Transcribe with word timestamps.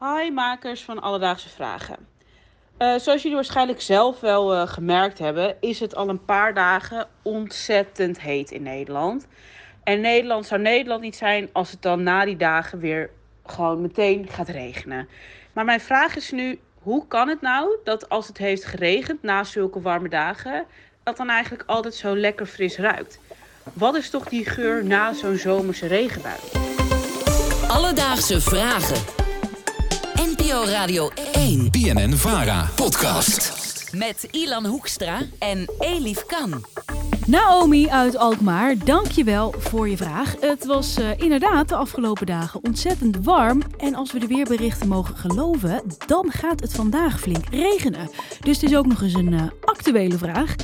Hi 0.00 0.30
makers 0.30 0.82
van 0.82 1.00
Alledaagse 1.00 1.48
Vragen. 1.48 1.96
Uh, 2.78 2.98
zoals 2.98 3.22
jullie 3.22 3.36
waarschijnlijk 3.36 3.80
zelf 3.80 4.20
wel 4.20 4.54
uh, 4.54 4.66
gemerkt 4.66 5.18
hebben, 5.18 5.56
is 5.60 5.80
het 5.80 5.94
al 5.94 6.08
een 6.08 6.24
paar 6.24 6.54
dagen 6.54 7.06
ontzettend 7.22 8.20
heet 8.20 8.50
in 8.50 8.62
Nederland. 8.62 9.26
En 9.84 10.00
Nederland 10.00 10.46
zou 10.46 10.60
Nederland 10.60 11.00
niet 11.00 11.16
zijn 11.16 11.48
als 11.52 11.70
het 11.70 11.82
dan 11.82 12.02
na 12.02 12.24
die 12.24 12.36
dagen 12.36 12.78
weer 12.78 13.10
gewoon 13.46 13.80
meteen 13.80 14.28
gaat 14.28 14.48
regenen. 14.48 15.08
Maar 15.52 15.64
mijn 15.64 15.80
vraag 15.80 16.16
is 16.16 16.30
nu, 16.30 16.58
hoe 16.82 17.06
kan 17.06 17.28
het 17.28 17.40
nou 17.40 17.76
dat 17.84 18.08
als 18.08 18.26
het 18.26 18.38
heeft 18.38 18.64
geregend 18.64 19.22
na 19.22 19.44
zulke 19.44 19.80
warme 19.80 20.08
dagen, 20.08 20.64
dat 21.02 21.16
dan 21.16 21.28
eigenlijk 21.28 21.68
altijd 21.68 21.94
zo 21.94 22.16
lekker 22.16 22.46
fris 22.46 22.76
ruikt? 22.76 23.20
Wat 23.72 23.94
is 23.94 24.10
toch 24.10 24.24
die 24.24 24.44
geur 24.44 24.84
na 24.84 25.12
zo'n 25.12 25.36
zomerse 25.36 25.86
regenbui? 25.86 26.38
Alledaagse 27.68 28.40
Vragen. 28.40 29.27
NPO 30.18 30.64
Radio 30.64 31.10
1. 31.32 31.70
BNN 31.70 32.12
Vara. 32.12 32.68
Podcast. 32.74 33.52
Met 33.96 34.28
Ilan 34.30 34.66
Hoekstra 34.66 35.18
en 35.38 35.70
Elif 35.78 36.26
Kan. 36.26 36.64
Naomi 37.26 37.88
uit 37.88 38.16
Alkmaar, 38.16 38.74
dankjewel 38.84 39.54
voor 39.58 39.88
je 39.88 39.96
vraag. 39.96 40.34
Het 40.40 40.66
was 40.66 40.98
uh, 40.98 41.18
inderdaad 41.18 41.68
de 41.68 41.74
afgelopen 41.74 42.26
dagen 42.26 42.64
ontzettend 42.64 43.24
warm. 43.24 43.62
En 43.76 43.94
als 43.94 44.12
we 44.12 44.18
de 44.18 44.26
weerberichten 44.26 44.88
mogen 44.88 45.16
geloven, 45.16 45.82
dan 46.06 46.30
gaat 46.30 46.60
het 46.60 46.74
vandaag 46.74 47.20
flink 47.20 47.44
regenen. 47.50 48.10
Dus 48.40 48.60
het 48.60 48.70
is 48.70 48.76
ook 48.76 48.86
nog 48.86 49.02
eens 49.02 49.14
een 49.14 49.32
uh, 49.32 49.42
actuele 49.64 50.18
vraag. 50.18 50.54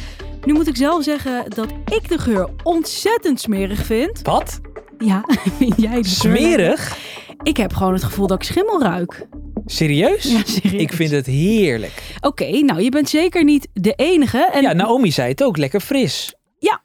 Nu 0.44 0.52
moet 0.52 0.68
ik 0.68 0.76
zelf 0.76 1.02
zeggen 1.02 1.50
dat 1.50 1.68
ik 1.84 2.08
de 2.08 2.18
geur 2.18 2.48
ontzettend 2.62 3.40
smerig 3.40 3.84
vind. 3.84 4.22
Wat? 4.22 4.60
Ja, 4.98 5.24
vind 5.58 5.74
jij 5.76 6.02
de 6.02 6.08
Smerig? 6.08 6.96
Ik 7.42 7.56
heb 7.56 7.72
gewoon 7.74 7.92
het 7.92 8.04
gevoel 8.04 8.26
dat 8.26 8.42
ik 8.42 8.48
schimmel 8.48 8.82
ruik. 8.82 9.26
Serieus? 9.66 10.22
Ja, 10.22 10.42
serieus. 10.44 10.82
Ik 10.82 10.92
vind 10.92 11.10
het 11.10 11.26
heerlijk. 11.26 12.16
Oké, 12.20 12.50
nou 12.50 12.82
je 12.82 12.90
bent 12.90 13.08
zeker 13.08 13.44
niet 13.44 13.68
de 13.72 13.92
enige. 13.92 14.50
En... 14.52 14.62
Ja, 14.62 14.72
Naomi 14.72 15.12
zei 15.12 15.28
het 15.28 15.42
ook, 15.42 15.56
lekker 15.56 15.80
fris. 15.80 16.34
Ja. 16.58 16.82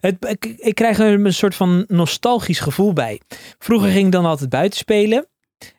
Het, 0.00 0.16
ik, 0.28 0.44
ik 0.44 0.74
krijg 0.74 0.98
er 0.98 1.12
een 1.24 1.34
soort 1.34 1.54
van 1.54 1.84
nostalgisch 1.88 2.60
gevoel 2.60 2.92
bij. 2.92 3.20
Vroeger 3.58 3.90
ging 3.90 4.06
ik 4.06 4.12
dan 4.12 4.24
altijd 4.24 4.50
buiten 4.50 4.78
spelen. 4.78 5.26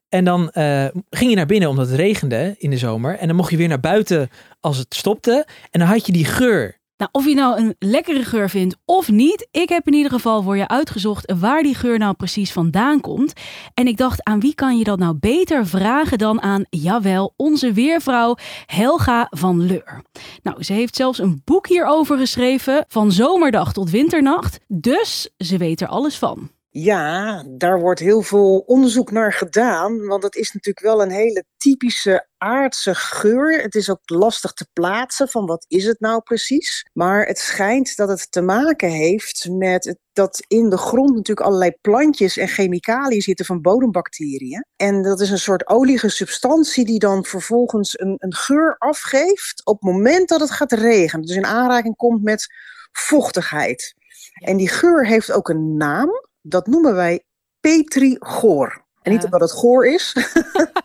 En 0.10 0.26
dan 0.26 0.52
uh, 0.54 0.86
ging 1.10 1.30
je 1.30 1.36
naar 1.36 1.46
binnen 1.46 1.70
omdat 1.70 1.88
het 1.88 2.00
regende 2.00 2.56
in 2.58 2.70
de 2.70 2.78
zomer. 2.78 3.18
En 3.18 3.28
dan 3.28 3.36
mocht 3.36 3.52
je 3.52 3.58
weer 3.58 3.68
naar 3.68 3.80
buiten 3.80 4.30
als 4.60 4.78
het 4.78 4.96
stopte. 4.96 5.48
En 5.72 5.80
dan 5.80 5.90
had 5.90 6.06
je 6.06 6.12
die 6.12 6.26
geur. 6.26 6.78
Nou, 6.98 7.10
of 7.12 7.26
je 7.26 7.36
nou 7.36 7.58
een 7.58 7.76
lekkere 7.80 8.24
geur 8.24 8.50
vindt 8.50 8.78
of 8.86 9.10
niet, 9.10 9.48
ik 9.52 9.70
heb 9.70 9.88
in 9.88 9.94
ieder 9.94 10.12
geval 10.12 10.42
voor 10.42 10.58
je 10.58 10.68
uitgezocht 10.68 11.34
waar 11.40 11.64
die 11.64 11.76
geur 11.76 11.98
nou 11.98 12.14
precies 12.14 12.52
vandaan 12.52 13.02
komt. 13.02 13.34
En 13.74 13.88
ik 13.88 13.98
dacht, 13.98 14.24
aan 14.24 14.40
wie 14.40 14.56
kan 14.56 14.78
je 14.78 14.84
dat 14.84 15.00
nou 15.00 15.16
beter 15.20 15.68
vragen 15.68 16.18
dan 16.18 16.42
aan, 16.42 16.66
jawel, 16.70 17.34
onze 17.36 17.74
weervrouw 17.74 18.36
Helga 18.66 19.28
van 19.30 19.66
Leur. 19.66 20.02
Nou, 20.44 20.64
ze 20.64 20.74
heeft 20.74 20.96
zelfs 20.96 21.20
een 21.20 21.42
boek 21.46 21.68
hierover 21.68 22.18
geschreven, 22.18 22.86
van 22.88 23.12
zomerdag 23.12 23.74
tot 23.74 23.90
winternacht, 23.90 24.60
dus 24.68 25.30
ze 25.38 25.58
weet 25.58 25.82
er 25.82 25.88
alles 25.88 26.18
van. 26.18 26.50
Ja, 26.78 27.44
daar 27.48 27.80
wordt 27.80 28.00
heel 28.00 28.22
veel 28.22 28.64
onderzoek 28.66 29.12
naar 29.12 29.34
gedaan, 29.34 30.06
want 30.06 30.24
het 30.24 30.36
is 30.36 30.52
natuurlijk 30.52 30.86
wel 30.86 31.02
een 31.02 31.12
hele 31.12 31.46
typische 31.58 32.28
aardse 32.38 32.96
geur. 32.96 33.62
Het 33.62 33.76
is 33.76 33.90
ook 33.90 34.00
lastig 34.06 34.54
te 34.54 34.68
plaatsen 34.74 35.30
van 35.30 35.46
wat 35.46 35.66
is 35.68 35.86
het 35.86 36.00
nou 36.00 36.22
precies. 36.22 36.90
Maar 36.94 37.26
het 37.26 37.38
schijnt 37.38 37.96
dat 37.96 38.10
het 38.10 38.32
te 38.32 38.42
maken 38.42 38.90
heeft 38.90 39.48
met 39.50 39.86
het, 39.86 39.98
dat 40.14 40.44
in 40.48 40.70
de 40.70 40.78
grond 40.78 41.16
natuurlijk 41.16 41.48
allerlei 41.48 41.72
plantjes 41.82 42.38
en 42.38 42.48
chemicaliën 42.48 43.22
zitten 43.22 43.46
van 43.46 43.62
bodembacteriën. 43.62 44.66
En 44.76 45.02
dat 45.02 45.20
is 45.20 45.30
een 45.30 45.38
soort 45.38 45.68
olige 45.68 46.10
substantie 46.10 46.86
die 46.86 47.00
dan 47.00 47.26
vervolgens 47.26 48.00
een, 48.00 48.16
een 48.18 48.36
geur 48.36 48.76
afgeeft 48.78 49.66
op 49.66 49.82
het 49.82 49.92
moment 49.92 50.30
dat 50.30 50.40
het 50.40 50.52
gaat 50.52 50.72
regenen. 50.72 51.26
Dus 51.26 51.36
in 51.36 51.46
aanraking 51.46 51.96
komt 51.96 52.24
met 52.24 52.48
vochtigheid. 52.92 53.96
En 54.34 54.58
die 54.58 54.70
geur 54.70 55.08
heeft 55.08 55.32
ook 55.32 55.50
een 55.50 55.78
naam 55.78 56.10
dat 56.48 56.68
noemen 56.68 56.96
wij 56.96 57.24
petrigoor. 57.60 58.84
En 59.02 59.12
niet 59.12 59.24
omdat 59.24 59.42
het 59.42 59.52
goor 59.52 59.88
is. 59.88 60.16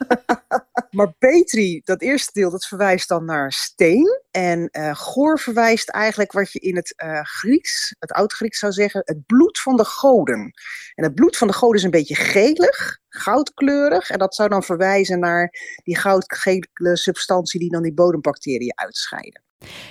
maar 0.91 1.12
petri, 1.19 1.81
dat 1.84 2.03
eerste 2.03 2.31
deel, 2.32 2.50
dat 2.50 2.66
verwijst 2.66 3.09
dan 3.09 3.25
naar 3.25 3.53
steen. 3.53 4.22
En 4.31 4.69
uh, 4.72 4.94
goor 4.94 5.38
verwijst 5.38 5.88
eigenlijk 5.88 6.32
wat 6.32 6.53
je 6.53 6.59
in 6.59 6.76
het 6.76 6.94
uh, 7.04 7.20
Grieks, 7.22 7.94
het 7.99 8.12
oud-Grieks 8.12 8.59
zou 8.59 8.72
zeggen, 8.72 9.03
het 9.04 9.26
bloed 9.26 9.60
van 9.60 9.76
de 9.76 9.84
goden. 9.84 10.53
En 10.94 11.04
het 11.04 11.15
bloed 11.15 11.37
van 11.37 11.49
de 11.49 11.54
goden 11.54 11.76
is 11.76 11.82
een 11.82 11.91
beetje 11.91 12.15
gelig, 12.15 12.99
goudkleurig. 13.09 14.10
En 14.10 14.19
dat 14.19 14.34
zou 14.34 14.49
dan 14.49 14.62
verwijzen 14.62 15.19
naar 15.19 15.54
die 15.84 15.97
goudgele 15.97 16.97
substantie 16.97 17.60
die 17.60 17.70
dan 17.70 17.82
die 17.82 17.94
bodembacteriën 17.94 18.72
uitscheiden. 18.75 19.43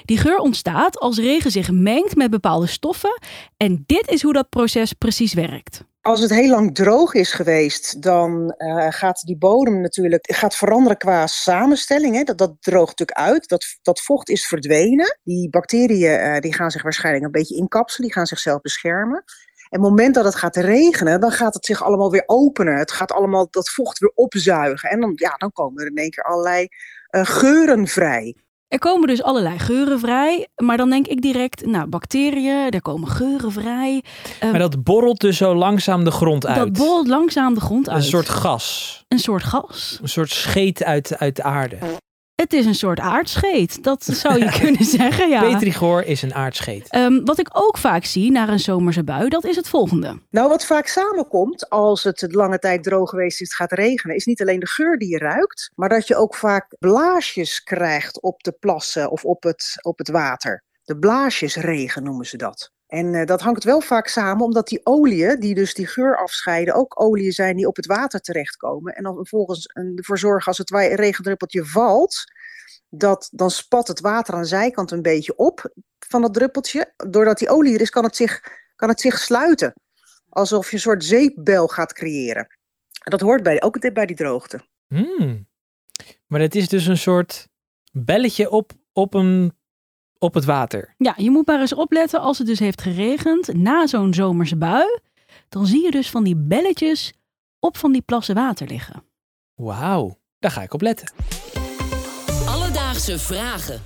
Die 0.06 0.18
geur 0.18 0.38
ontstaat 0.38 1.00
als 1.00 1.18
regen 1.18 1.52
zich 1.52 1.72
mengt 1.72 2.16
met 2.16 2.30
bepaalde 2.30 2.68
stoffen. 2.68 3.20
En 3.58 3.84
dit 3.86 4.10
is 4.10 4.22
hoe 4.22 4.34
dat 4.34 4.50
proces 4.50 4.94
precies 4.94 5.34
werkt. 5.34 5.88
Als 6.02 6.22
het 6.22 6.30
heel 6.30 6.50
lang 6.50 6.76
droog 6.76 7.14
is 7.14 7.32
geweest, 7.32 8.02
dan 8.02 8.56
uh, 8.58 8.88
gaat 8.90 9.22
die 9.22 9.38
bodem 9.38 9.82
natuurlijk 9.82 10.34
gaat 10.36 10.56
veranderen 10.56 10.98
qua 10.98 11.28
samenstelling. 11.28 12.16
Hè. 12.16 12.24
Dat, 12.24 12.38
dat 12.38 12.56
droogt 12.60 13.00
natuurlijk 13.00 13.30
uit. 13.30 13.48
Dat, 13.48 13.66
dat 13.82 14.02
vocht 14.02 14.30
is 14.30 14.48
verdwenen. 14.48 15.20
Die 15.24 15.50
bacteriën 15.50 16.20
uh, 16.20 16.40
die 16.40 16.54
gaan 16.54 16.72
zich 16.72 16.84
waarschijnlijk 16.84 17.26
een 17.26 17.32
beetje 17.32 17.56
inkapselen. 17.56 18.08
Die 18.08 18.16
gaan 18.16 18.26
zichzelf 18.26 18.62
beschermen. 18.62 19.24
En 19.70 19.78
op 19.78 19.86
het 19.86 19.90
moment 19.90 20.16
dat 20.16 20.26
het 20.26 20.36
gaat 20.36 20.56
regenen, 20.56 21.20
dan 21.20 21.32
gaat 21.32 21.54
het 21.54 21.66
zich 21.66 21.84
allemaal 21.84 22.12
weer 22.12 22.24
openen. 22.26 22.78
Het 22.78 22.92
gaat 22.92 23.12
allemaal 23.12 23.48
dat 23.50 23.70
vocht 23.70 24.00
weer 24.00 24.12
opzuigen. 24.16 24.90
En 24.90 25.00
dan, 25.00 25.12
ja, 25.16 25.36
dan 25.38 25.52
komen 25.52 25.84
er 25.84 25.90
in 25.90 25.96
één 25.96 26.10
keer 26.10 26.24
allerlei 26.24 26.68
uh, 27.12 27.26
geuren 27.26 27.88
vrij. 27.88 28.36
Er 28.70 28.80
komen 28.80 29.08
dus 29.08 29.24
allerlei 29.24 29.60
geuren 29.60 30.00
vrij, 30.00 30.48
maar 30.56 30.78
dan 30.78 30.90
denk 30.90 31.08
ik 31.08 31.22
direct, 31.22 31.66
nou, 31.66 31.88
bacteriën, 31.88 32.70
er 32.70 32.82
komen 32.82 33.08
geuren 33.08 33.52
vrij. 33.52 34.04
Um, 34.44 34.50
maar 34.52 34.60
dat 34.60 34.84
borrelt 34.84 35.20
dus 35.20 35.38
zo 35.38 35.56
langzaam 35.56 36.04
de 36.04 36.12
grond 36.12 36.46
uit. 36.46 36.58
Dat 36.58 36.74
borrelt 36.74 37.08
langzaam 37.08 37.54
de 37.54 37.60
grond 37.60 37.90
uit. 37.90 37.98
Een 37.98 38.10
soort 38.10 38.30
gas. 38.30 39.04
Een 39.08 39.20
soort 39.20 39.44
gas. 39.44 40.00
Een 40.02 40.10
soort 40.10 40.30
scheet 40.30 40.84
uit, 40.84 41.18
uit 41.18 41.36
de 41.36 41.44
aarde. 41.44 41.78
Het 42.40 42.54
is 42.54 42.66
een 42.66 42.76
soort 42.76 43.00
aardscheet, 43.00 43.84
dat 43.84 44.04
zou 44.04 44.40
je 44.40 44.58
kunnen 44.62 44.84
zeggen, 44.84 45.30
ja. 45.30 45.42
Petrigoor 45.42 46.04
is 46.04 46.22
een 46.22 46.34
aardscheet. 46.34 46.96
Um, 46.96 47.26
wat 47.26 47.40
ik 47.40 47.50
ook 47.52 47.78
vaak 47.78 48.06
zie 48.06 48.32
naar 48.32 48.50
een 48.50 48.60
zomerse 48.60 49.04
bui, 49.04 49.30
dat 49.30 49.46
is 49.46 49.56
het 49.56 49.68
volgende. 49.70 50.22
Nou, 50.30 50.50
wat 50.50 50.66
vaak 50.66 50.88
samenkomt 50.88 51.70
als 51.70 52.04
het 52.04 52.34
lange 52.34 52.60
tijd 52.60 52.84
droog 52.84 53.10
geweest 53.10 53.42
is, 53.42 53.48
het 53.48 53.56
gaat 53.56 53.72
regenen, 53.72 54.16
is 54.16 54.26
niet 54.26 54.42
alleen 54.42 54.60
de 54.60 54.68
geur 54.68 54.98
die 54.98 55.10
je 55.10 55.18
ruikt, 55.18 55.72
maar 55.76 55.90
dat 55.90 56.08
je 56.08 56.16
ook 56.16 56.36
vaak 56.36 56.76
blaasjes 56.80 57.64
krijgt 57.64 58.22
op 58.22 58.44
de 58.44 58.52
plassen 58.52 59.12
of 59.12 59.26
op 59.26 59.44
het, 59.44 59.74
op 59.82 59.98
het 59.98 60.10
water. 60.10 60.64
De 60.84 60.98
blaasjesregen 60.98 62.04
noemen 62.04 62.26
ze 62.26 62.38
dat. 62.38 62.72
En 62.90 63.14
uh, 63.14 63.26
dat 63.26 63.42
hangt 63.42 63.64
wel 63.64 63.82
vaak 63.82 64.08
samen 64.08 64.46
omdat 64.46 64.68
die 64.68 64.80
oliën, 64.84 65.40
die 65.40 65.56
dus 65.56 65.74
die 65.74 65.88
geur 65.88 66.18
afscheiden, 66.18 66.74
ook 66.74 67.02
oliën 67.02 67.32
zijn 67.32 67.56
die 67.56 67.68
op 67.68 67.76
het 67.76 67.86
water 67.86 68.20
terechtkomen. 68.20 68.96
En 68.96 69.04
dan 69.04 69.16
vervolgens 69.16 69.66
ervoor 69.96 70.18
zorgen 70.18 70.48
als 70.48 70.58
het 70.58 70.70
regendruppeltje 70.70 71.66
valt, 71.66 72.24
dat, 72.90 73.30
dan 73.32 73.52
spat 73.52 73.88
het 73.88 74.00
water 74.00 74.34
aan 74.34 74.42
de 74.42 74.48
zijkant 74.48 74.92
een 74.92 75.02
beetje 75.02 75.36
op 75.36 75.74
van 76.00 76.22
dat 76.22 76.34
druppeltje. 76.34 76.94
Doordat 77.10 77.38
die 77.38 77.50
olie 77.50 77.74
er 77.74 77.82
is, 77.82 77.90
kan 77.90 78.04
het 78.04 78.16
zich, 78.16 78.42
kan 78.76 78.90
het 78.90 79.02
zich 79.02 79.20
sluiten. 79.20 79.74
Alsof 80.30 80.70
je 80.70 80.76
een 80.76 80.82
soort 80.82 81.04
zeepbel 81.04 81.68
gaat 81.68 81.94
creëren. 81.94 82.48
En 83.04 83.12
dat 83.12 83.22
hoort 83.22 83.44
bij, 83.44 83.62
ook 83.62 83.94
bij 83.94 84.06
die 84.06 84.16
droogte. 84.16 84.60
Hmm. 84.88 85.48
Maar 86.28 86.40
het 86.40 86.56
is 86.56 86.68
dus 86.68 86.86
een 86.86 86.98
soort 86.98 87.48
belletje 87.92 88.50
op, 88.50 88.72
op 88.94 89.14
een 89.14 89.59
op 90.20 90.34
het 90.34 90.46
water. 90.46 90.94
Ja, 90.98 91.14
je 91.18 91.32
moet 91.32 91.48
maar 91.48 91.60
eens 91.60 91.74
opletten 91.74 92.20
als 92.20 92.38
het 92.38 92.48
dus 92.48 92.60
heeft 92.60 92.82
geregend 92.82 93.54
na 93.54 93.88
zo'n 93.88 94.14
zomerse 94.14 94.58
bui. 94.58 95.00
Dan 95.50 95.66
zie 95.66 95.84
je 95.84 95.92
dus 95.92 96.10
van 96.10 96.24
die 96.24 96.36
belletjes 96.36 97.14
op 97.60 97.78
van 97.78 97.92
die 97.92 98.02
plassen 98.02 98.36
water 98.36 98.68
liggen. 98.68 99.04
Wauw, 99.56 100.18
daar 100.40 100.52
ga 100.52 100.62
ik 100.62 100.74
op 100.74 100.82
letten. 100.82 101.12
Alledaagse 102.48 103.20
vragen. 103.20 103.82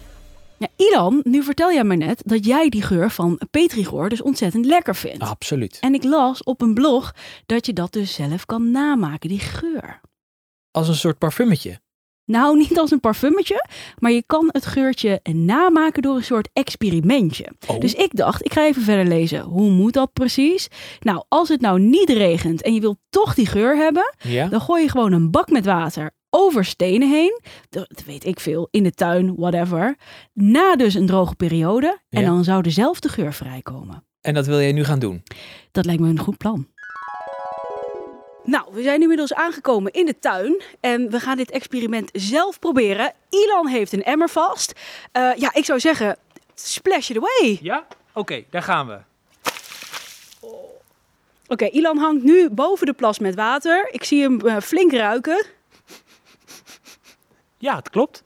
Ja, 0.57 0.68
Ilan, 0.75 1.22
nu 1.24 1.44
vertel 1.44 1.74
jij 1.74 1.84
me 1.84 1.96
net 1.96 2.22
dat 2.25 2.46
jij 2.46 2.69
die 2.69 2.81
geur 2.81 3.12
van 3.12 3.40
petrigoor 3.52 4.10
dus 4.10 4.22
ontzettend 4.22 4.66
lekker 4.66 4.96
vindt. 4.96 5.24
Absoluut. 5.24 5.78
En 5.80 5.94
ik 5.94 6.04
las 6.04 6.44
op 6.44 6.62
een 6.62 6.74
blog 6.74 7.13
dat 7.46 7.66
je 7.66 7.74
dat 7.74 7.92
dus 7.92 8.13
zelf 8.13 8.46
kan 8.46 8.72
namaken, 8.72 9.30
die 9.30 9.40
geur. 9.40 10.02
Als 10.72 10.88
een 10.88 10.96
soort 10.96 11.18
parfummetje. 11.18 11.81
Nou, 12.33 12.57
niet 12.68 12.80
als 12.80 12.91
een 12.91 13.00
parfummetje, 13.00 13.65
maar 14.00 14.12
je 14.12 14.24
kan 14.25 14.50
het 14.51 14.65
geurtje 14.65 15.19
namaken 15.33 16.01
door 16.01 16.15
een 16.15 16.24
soort 16.24 16.50
experimentje. 16.53 17.51
Oh. 17.68 17.80
Dus 17.80 17.94
ik 17.94 18.15
dacht, 18.15 18.45
ik 18.45 18.53
ga 18.53 18.65
even 18.65 18.81
verder 18.81 19.06
lezen. 19.07 19.41
Hoe 19.41 19.69
moet 19.71 19.94
dat 19.94 20.13
precies? 20.13 20.68
Nou, 21.00 21.24
als 21.27 21.50
het 21.50 21.62
nou 21.62 21.80
niet 21.80 22.09
regent 22.09 22.62
en 22.62 22.74
je 22.74 22.80
wilt 22.81 22.97
toch 23.09 23.33
die 23.33 23.45
geur 23.45 23.75
hebben, 23.77 24.15
Ja? 24.21 24.47
dan 24.47 24.62
gooi 24.62 24.81
je 24.83 24.89
gewoon 24.89 25.12
een 25.12 25.31
bak 25.31 25.50
met 25.50 25.65
water 25.65 26.12
over 26.30 26.65
stenen 26.65 27.09
heen. 27.09 27.41
Dat 27.69 28.03
weet 28.06 28.25
ik 28.25 28.39
veel, 28.39 28.68
in 28.71 28.83
de 28.83 28.91
tuin, 28.91 29.35
whatever. 29.35 29.95
Na 30.33 30.75
dus 30.75 30.94
een 30.94 31.06
droge 31.06 31.35
periode. 31.35 32.00
En 32.09 32.21
Ja. 32.21 32.27
dan 32.27 32.44
zou 32.44 32.62
dezelfde 32.62 33.09
geur 33.09 33.33
vrijkomen. 33.33 34.03
En 34.21 34.33
dat 34.33 34.45
wil 34.45 34.59
jij 34.59 34.71
nu 34.71 34.83
gaan 34.83 35.00
doen. 35.00 35.24
Dat 35.71 35.85
lijkt 35.85 36.01
me 36.01 36.09
een 36.09 36.19
goed 36.19 36.38
plan. 36.38 36.68
Nou, 38.44 38.66
we 38.72 38.81
zijn 38.81 38.95
nu 38.95 39.01
inmiddels 39.01 39.34
aangekomen 39.34 39.92
in 39.92 40.06
de 40.06 40.19
tuin 40.19 40.62
en 40.80 41.10
we 41.10 41.19
gaan 41.19 41.38
dit 41.38 41.51
experiment 41.51 42.10
zelf 42.13 42.60
proberen. 42.60 43.13
Ilan 43.30 43.68
heeft 43.68 43.94
een 43.94 44.04
emmer 44.04 44.30
vast. 44.30 44.74
Eh, 45.12 45.31
ja, 45.36 45.54
ik 45.54 45.66
zou 45.66 45.80
zeggen, 45.80 46.18
splash 46.56 47.10
it 47.10 47.18
away. 47.18 47.60
Ja? 47.62 47.88
Oké, 48.13 48.44
daar 48.50 48.63
gaan 48.63 48.88
we. 48.88 48.98
Oké, 51.48 51.66
Ilan 51.66 51.98
hangt 51.98 52.24
nu 52.24 52.50
boven 52.50 52.86
de 52.86 52.94
plas 52.94 53.19
met 53.19 53.36
water. 53.36 53.88
Ik 53.92 54.04
zie 54.04 54.22
hem 54.22 54.40
eh, 54.40 54.57
flink 54.60 54.92
ruiken. 54.92 55.45
Ja, 57.57 57.75
het 57.75 57.90
klopt. 57.90 58.24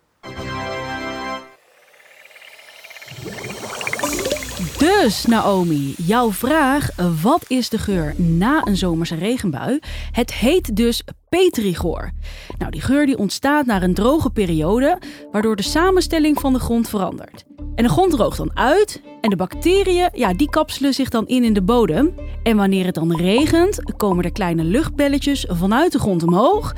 Dus 4.78 5.26
Naomi, 5.26 5.94
jouw 5.98 6.32
vraag, 6.32 6.90
wat 7.22 7.46
is 7.48 7.70
de 7.70 7.78
geur 7.78 8.14
na 8.18 8.62
een 8.66 8.78
zomerse 8.78 9.16
regenbui? 9.16 9.80
Het 10.12 10.34
heet 10.34 10.76
dus 10.76 11.04
petrichor. 11.30 12.12
Nou, 12.58 12.72
die 12.72 12.82
geur 12.82 13.06
die 13.06 13.18
ontstaat 13.18 13.66
na 13.66 13.82
een 13.82 13.94
droge 13.94 14.30
periode, 14.30 14.98
waardoor 15.32 15.56
de 15.56 15.64
samenstelling 15.64 16.40
van 16.40 16.54
de 16.54 16.60
grond 16.60 16.90
verandert. 16.90 17.46
En 17.76 17.84
de 17.84 17.90
grond 17.90 18.12
droogt 18.12 18.38
dan 18.38 18.58
uit 18.58 19.02
en 19.22 19.30
de 19.30 19.36
bacteriën, 19.36 20.10
ja, 20.14 20.34
die 20.34 20.50
kapselen 20.50 20.94
zich 20.94 21.10
dan 21.10 21.28
in 21.28 21.44
in 21.44 21.54
de 21.54 21.64
bodem. 21.64 22.14
En 22.44 22.58
wanneer 22.58 22.86
het 22.86 22.96
dan 22.96 23.16
regent, 23.16 23.94
komen 23.96 24.24
er 24.24 24.32
kleine 24.32 24.64
luchtbelletjes 24.64 25.46
vanuit 25.50 25.92
de 25.92 26.00
grond 26.00 26.24
omhoog. 26.24 26.74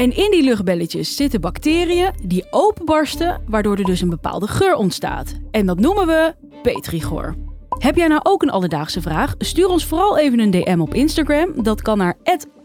En 0.00 0.16
in 0.16 0.30
die 0.30 0.42
luchtbelletjes 0.42 1.16
zitten 1.16 1.40
bacteriën 1.40 2.12
die 2.22 2.44
openbarsten, 2.50 3.42
waardoor 3.46 3.76
er 3.76 3.84
dus 3.84 4.00
een 4.00 4.08
bepaalde 4.08 4.46
geur 4.46 4.74
ontstaat. 4.74 5.34
En 5.50 5.66
dat 5.66 5.78
noemen 5.78 6.06
we 6.06 6.34
petrichor. 6.62 7.34
Heb 7.78 7.96
jij 7.96 8.06
nou 8.06 8.20
ook 8.22 8.42
een 8.42 8.50
alledaagse 8.50 9.00
vraag? 9.00 9.34
Stuur 9.38 9.68
ons 9.68 9.84
vooral 9.84 10.18
even 10.18 10.38
een 10.38 10.50
DM 10.50 10.80
op 10.80 10.94
Instagram. 10.94 11.62
Dat 11.62 11.82
kan 11.82 11.98
naar 11.98 12.16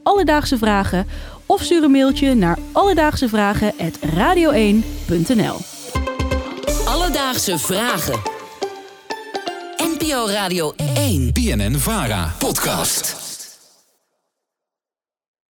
Alledaagse 0.04 0.58
Vragen. 0.58 1.08
Of 1.46 1.62
stuur 1.62 1.84
een 1.84 1.92
mailtje 1.92 2.34
naar 2.34 2.58
alledaagsevragen.radio1.nl 2.72 5.58
Alledaagse 6.86 7.60
vragen. 7.60 8.20
NPO 9.78 10.28
Radio 10.28 10.74
1. 10.96 11.32
BNN 11.34 11.76
Vara. 11.76 12.34
Podcast. 12.38 13.25